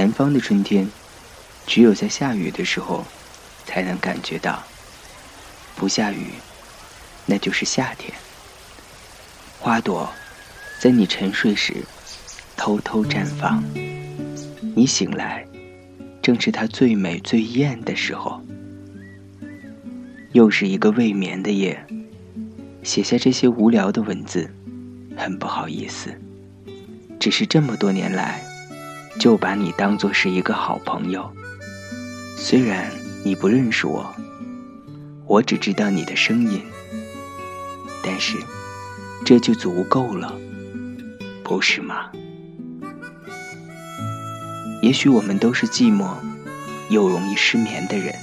[0.00, 0.88] 南方的春天，
[1.66, 3.04] 只有在下雨的时候，
[3.66, 4.64] 才能感觉到。
[5.76, 6.28] 不下雨，
[7.26, 8.10] 那就是夏天。
[9.58, 10.10] 花朵
[10.80, 11.84] 在你沉睡时
[12.56, 13.62] 偷偷绽放，
[14.74, 15.46] 你醒来，
[16.22, 18.40] 正是它最美最艳的时候。
[20.32, 21.78] 又是一个未眠的夜，
[22.82, 24.50] 写下这些无聊的文字，
[25.14, 26.18] 很不好意思。
[27.18, 28.42] 只是这么多年来，
[29.18, 31.30] 就把你当作是一个好朋友。
[32.36, 32.90] 虽然
[33.24, 34.14] 你不认识我，
[35.26, 36.62] 我只知道你的声音，
[38.02, 38.36] 但是
[39.24, 40.38] 这就足够了，
[41.42, 42.10] 不是吗？
[44.82, 46.14] 也许我们都是寂寞
[46.88, 48.14] 又容易失眠的人，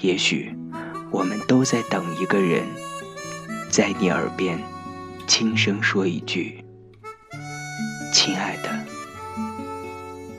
[0.00, 0.52] 也许
[1.12, 2.64] 我们都在等一个人，
[3.70, 4.58] 在你耳边
[5.28, 6.64] 轻声说一句。
[8.12, 8.85] 亲爱的，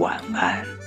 [0.00, 0.79] 晚安。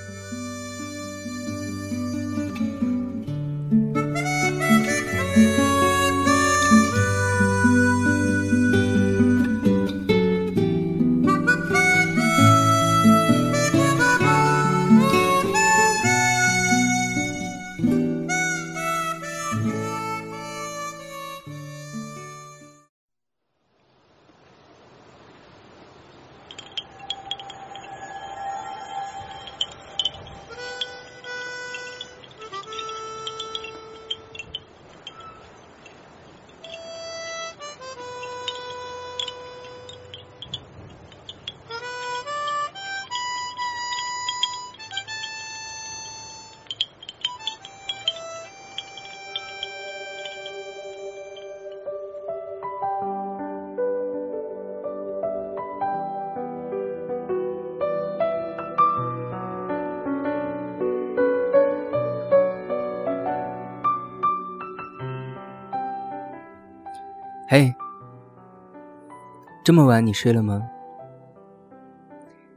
[69.64, 70.62] 这么晚你睡了吗？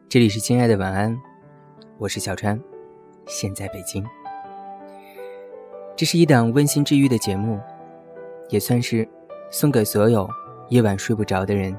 [0.10, 1.18] 这里是亲爱的晚安，
[1.98, 2.62] 我是小川，
[3.26, 4.06] 现在北京。
[5.96, 7.62] 这是一档温馨治愈的节目，
[8.50, 9.08] 也算是
[9.50, 10.30] 送给所有
[10.68, 11.74] 夜晚睡不着的人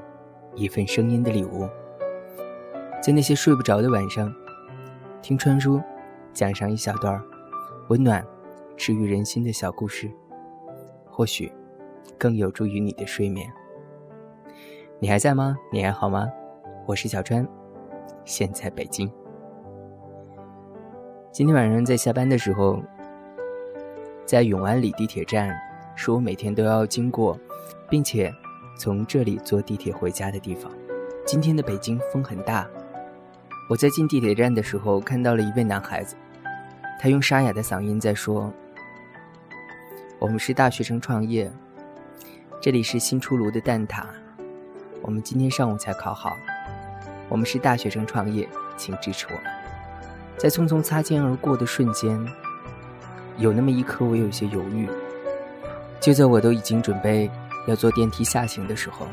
[0.55, 1.69] 一份声音的礼物。
[2.99, 4.33] 在那些睡不着的晚上，
[5.21, 5.79] 听川叔
[6.33, 7.21] 讲上一小段
[7.89, 8.25] 温暖、
[8.75, 10.09] 治愈人心的小故事，
[11.05, 11.51] 或许。
[12.17, 13.49] 更有助于你的睡眠。
[15.01, 15.57] 你还在吗？
[15.71, 16.29] 你还好吗？
[16.85, 17.47] 我是小川，
[18.25, 19.09] 现在北京。
[21.31, 22.83] 今天晚上在下班的时候，
[24.25, 25.57] 在永安里地铁站，
[25.95, 27.39] 是我每天都要经过，
[27.89, 28.29] 并且
[28.77, 30.69] 从这里坐地铁回家的地方。
[31.25, 32.67] 今天的北京风很大，
[33.69, 36.17] 我在进地铁站的时候看到了一位男孩子，
[36.99, 38.51] 他用沙哑的嗓音在说
[40.19, 41.49] ：“我们是大学生创业。”
[42.61, 44.03] 这里是新出炉的蛋挞，
[45.09, 46.37] 我们今天上午才考好。
[47.29, 48.47] 我们是大学生创业，
[48.77, 49.41] 请支持我们。
[50.37, 52.23] 在匆匆擦肩而过的瞬间，
[53.39, 54.87] 有那么一刻我有些犹豫。
[55.99, 57.27] 就在我都已经准备
[57.65, 59.07] 要坐电梯下行的时候，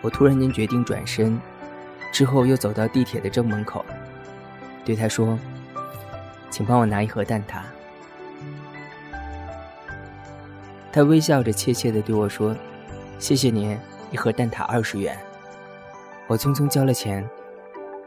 [0.00, 1.38] 我突然间决定转身，
[2.10, 3.84] 之后又走到地铁的正门口，
[4.82, 5.38] 对他说
[6.48, 7.60] ：“请帮我拿一盒蛋挞。”
[10.90, 12.56] 他微笑着，怯怯的对我说
[13.20, 13.78] ：“谢谢您，
[14.12, 15.18] 一盒蛋挞二十元。”
[16.28, 17.28] 我匆匆交了钱，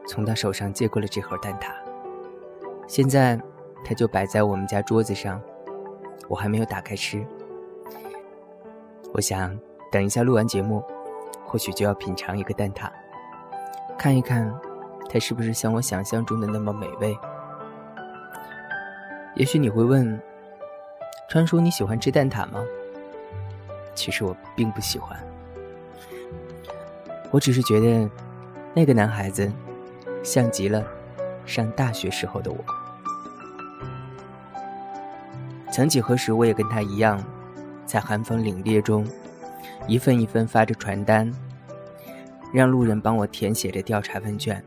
[0.07, 1.73] 从他手上接过了这盒蛋挞。
[2.87, 3.37] 现在，
[3.83, 5.41] 它就摆在我们家桌子上，
[6.29, 7.25] 我还没有打开吃。
[9.13, 9.59] 我想
[9.91, 10.83] 等一下录完节目，
[11.45, 12.89] 或许就要品尝一个蛋挞，
[13.97, 14.53] 看一看
[15.09, 17.17] 它是不是像我想象中的那么美味。
[19.35, 20.17] 也许你会问。
[21.27, 22.63] 川叔，你喜欢吃蛋挞吗？
[23.95, 25.19] 其实我并不喜欢，
[27.35, 28.09] 我只是觉得
[28.73, 29.51] 那个男孩子
[30.23, 30.81] 像极了
[31.45, 32.57] 上大学时候的我。
[35.69, 37.21] 曾几何时，我也跟他一样，
[37.85, 39.05] 在寒风凛冽中，
[39.85, 41.29] 一份一份发着传单，
[42.53, 44.63] 让路人帮我填写着调查问卷。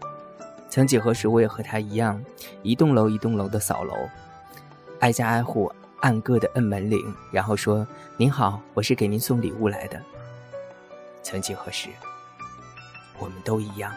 [0.68, 2.22] 曾几何时，我也和他一样，
[2.62, 3.94] 一栋楼一栋楼的扫楼，
[5.00, 5.72] 挨家挨户。
[6.00, 7.00] 按个的摁门铃，
[7.32, 7.84] 然后说
[8.18, 10.00] ：“您好，我是给您送礼物来的。”
[11.24, 11.88] 曾几何时，
[13.18, 13.94] 我们都一样。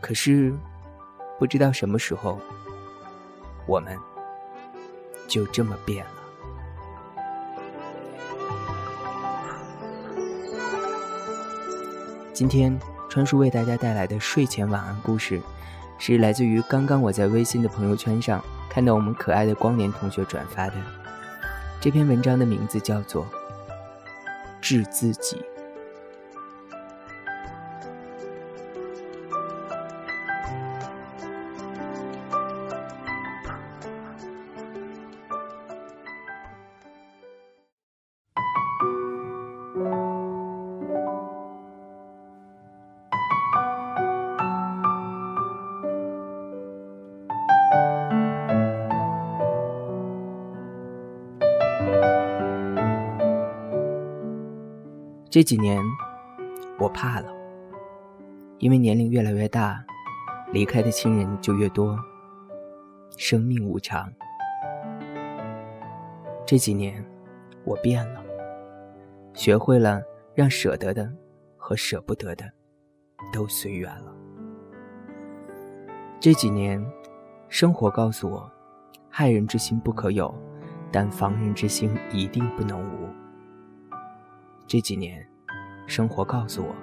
[0.00, 0.54] 可是，
[1.38, 2.40] 不知道什么时候，
[3.66, 3.98] 我们
[5.26, 6.17] 就这么变了。
[12.38, 15.42] 今天川叔为大家带来的睡前晚安故事，
[15.98, 18.40] 是来自于刚刚我在微信的朋友圈上
[18.70, 20.74] 看到我们可爱的光年同学转发的。
[21.80, 23.24] 这篇文章的名字叫做
[24.60, 25.36] 《治自己》。
[55.30, 55.78] 这几年，
[56.78, 57.30] 我怕了，
[58.60, 59.84] 因为年龄越来越大，
[60.54, 61.98] 离开的亲人就越多。
[63.18, 64.10] 生命无常，
[66.46, 67.04] 这几年，
[67.64, 68.22] 我变了，
[69.34, 70.00] 学会了
[70.34, 71.12] 让舍得的
[71.58, 72.50] 和舍不得的
[73.30, 74.14] 都随缘了。
[76.18, 76.82] 这几年，
[77.50, 78.50] 生活告诉我，
[79.10, 80.34] 害人之心不可有，
[80.90, 83.17] 但防人之心一定不能无。
[84.68, 85.26] 这几年，
[85.86, 86.76] 生活告诉我，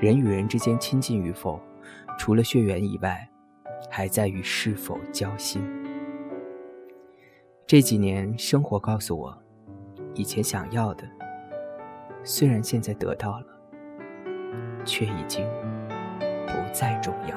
[0.00, 1.60] 人与人之间亲近与否，
[2.18, 3.24] 除了血缘以外，
[3.88, 5.62] 还在于是否交心。
[7.68, 9.38] 这几年，生活告诉我，
[10.14, 11.04] 以前想要的，
[12.24, 13.46] 虽然现在得到了，
[14.84, 15.46] 却已经
[16.48, 17.36] 不再重要。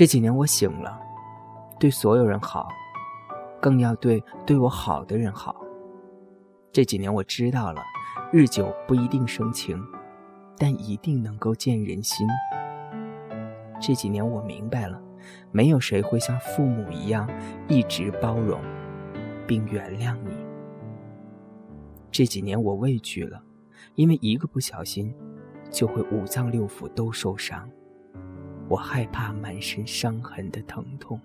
[0.00, 0.98] 这几年我醒了，
[1.78, 2.70] 对所有人好，
[3.60, 5.54] 更要对对我好的人好。
[6.72, 7.82] 这几年我知道了，
[8.32, 9.78] 日久不一定生情，
[10.56, 12.26] 但一定能够见人心。
[13.78, 14.98] 这几年我明白了，
[15.52, 17.28] 没有谁会像父母一样
[17.68, 18.58] 一直包容
[19.46, 20.34] 并原谅你。
[22.10, 23.42] 这几年我畏惧了，
[23.96, 25.14] 因为一个不小心，
[25.70, 27.68] 就会五脏六腑都受伤。
[28.70, 31.20] 我害怕满身伤痕的疼痛。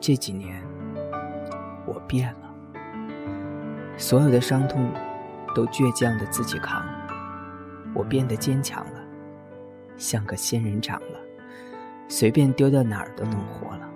[0.00, 0.60] 这几年，
[1.86, 2.52] 我变了，
[3.96, 4.90] 所有的伤痛
[5.54, 6.84] 都倔强的自己扛。
[7.94, 9.00] 我变得坚强了，
[9.96, 11.20] 像个仙人掌了，
[12.08, 13.88] 随便丢到哪儿都能活了。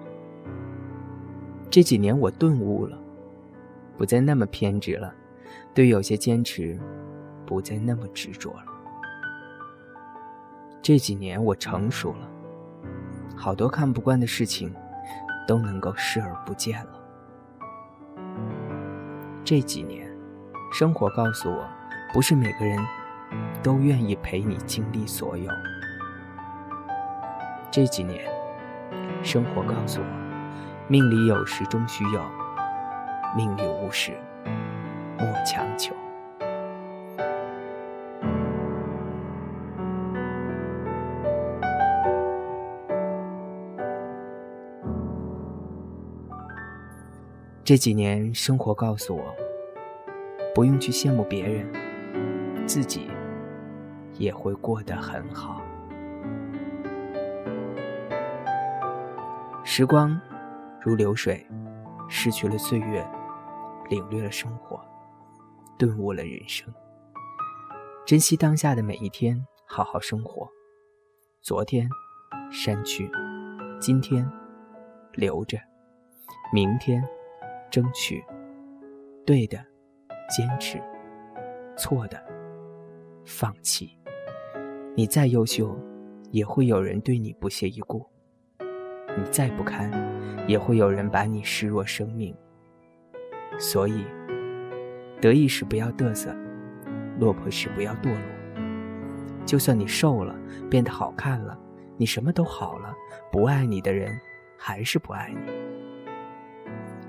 [1.69, 2.97] 这几年我顿悟了，
[3.99, 5.13] 不再那么偏执了，
[5.75, 6.79] 对有些坚持，
[7.45, 8.76] 不再那么执着了。
[10.83, 12.29] 这几年我成熟了，
[13.37, 14.73] 好多看不惯的事情
[15.47, 16.93] 都能够视而不见了。
[19.45, 20.09] 这几年，
[20.73, 21.69] 生活告诉我，
[22.13, 22.79] 不是每个人
[23.63, 25.51] 都愿意陪你经历所有。
[27.71, 28.25] 这几年，
[29.25, 30.07] 生活告诉我，
[30.89, 32.23] 命里有时终须有，
[33.37, 34.17] 命里无时
[35.19, 35.95] 莫强求。
[47.67, 49.35] 这几年，生活告诉我，
[50.55, 51.67] 不用去羡慕别人，
[52.65, 53.11] 自己
[54.21, 55.61] 也会过得很好。
[59.65, 60.17] 时光
[60.81, 61.45] 如流水，
[62.09, 63.05] 失去了岁月，
[63.91, 64.81] 领略了生活，
[65.77, 66.73] 顿悟了人生。
[68.07, 70.49] 珍惜当下的每一天，好好生活。
[71.43, 71.89] 昨天
[72.49, 73.11] 删去，
[73.81, 74.25] 今天
[75.15, 75.59] 留着，
[76.53, 77.03] 明天。
[77.71, 78.25] 争取，
[79.25, 79.59] 对的，
[80.29, 80.79] 坚持；
[81.77, 82.23] 错的，
[83.25, 83.97] 放弃。
[84.95, 85.79] 你再优秀，
[86.31, 88.07] 也会有人对你不屑一顾；
[89.17, 89.91] 你再不堪，
[90.47, 92.35] 也会有人把你视若生命。
[93.59, 94.05] 所以，
[95.21, 96.35] 得意时不要嘚瑟，
[97.19, 98.21] 落魄时不要堕落。
[99.45, 100.35] 就算你瘦了，
[100.71, 101.59] 变得好看了，
[101.97, 102.95] 你什么都好了，
[103.31, 104.19] 不爱你的人
[104.59, 105.66] 还是不爱你。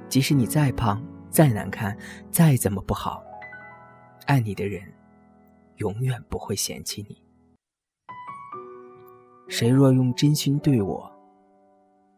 [0.09, 1.97] 即使你再胖、再难看、
[2.31, 3.23] 再怎么不好，
[4.25, 4.81] 爱你的人
[5.77, 7.21] 永远不会嫌弃你。
[9.47, 11.11] 谁若用真心对我，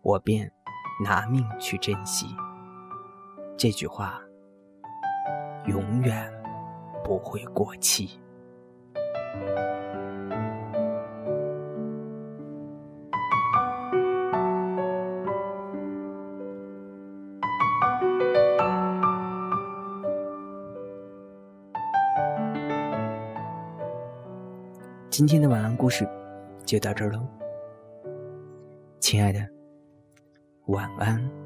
[0.02, 0.52] 我便
[1.04, 2.28] 拿命去珍惜。
[3.58, 4.22] 这句话
[5.68, 6.32] 永远
[7.04, 8.20] 不会过期。
[25.10, 26.08] 今天的晚安故事
[26.66, 27.26] 就到这儿喽，
[29.00, 29.46] 亲爱的，
[30.68, 31.39] 晚安。